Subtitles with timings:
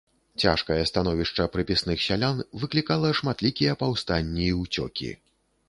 [0.43, 5.15] Цяжкае становішча прыпісных сялян выклікала шматлікія паўстанні і ўцёкі.